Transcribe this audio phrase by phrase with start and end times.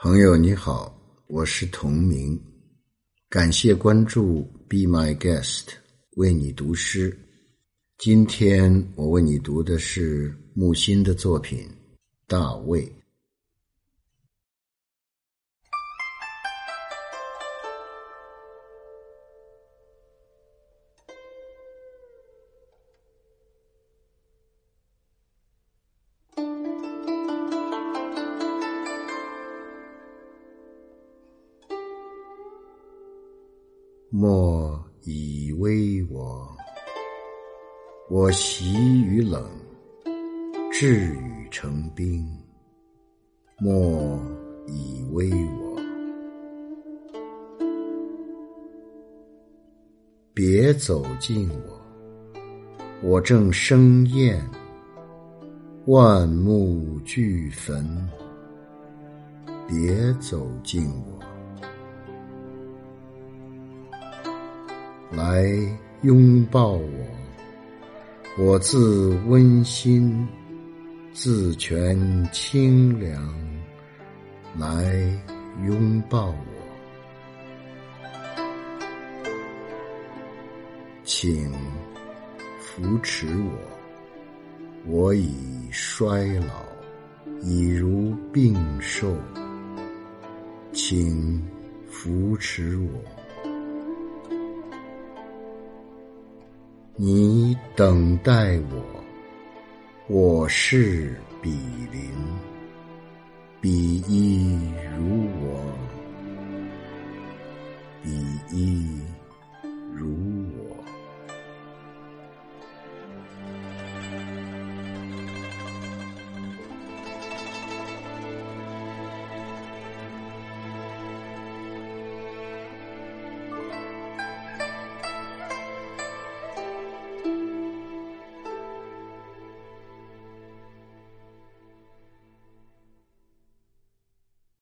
[0.00, 0.96] 朋友你好，
[1.26, 2.40] 我是同名，
[3.28, 5.64] 感谢关注，Be my guest，
[6.14, 7.18] 为你读诗。
[7.98, 11.58] 今天我为你读的是木心的作品
[12.28, 12.86] 《大卫》。
[34.10, 36.48] 莫以为我，
[38.08, 39.44] 我习与冷，
[40.72, 42.26] 至雨成冰。
[43.58, 44.18] 莫
[44.66, 45.76] 以为我，
[50.32, 51.78] 别走近我，
[53.02, 54.42] 我正生厌，
[55.84, 58.08] 万木俱焚。
[59.68, 61.27] 别走近我。
[65.18, 65.42] 来
[66.02, 66.88] 拥抱我，
[68.38, 70.28] 我自温馨，
[71.12, 71.98] 自全
[72.30, 73.20] 清凉。
[74.56, 74.94] 来
[75.66, 76.36] 拥抱我，
[81.02, 81.52] 请
[82.60, 83.58] 扶持我，
[84.86, 86.64] 我已衰老，
[87.42, 89.12] 已如病兽，
[90.72, 91.44] 请
[91.90, 92.88] 扶持我。
[97.00, 98.82] 你等待我，
[100.08, 101.48] 我是比
[101.92, 102.10] 邻，
[103.60, 104.58] 比一
[104.98, 105.62] 如我，
[108.02, 108.10] 比
[108.50, 109.07] 一。